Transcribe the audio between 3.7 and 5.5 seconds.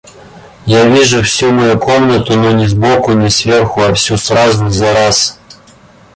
а всю сразу, зараз.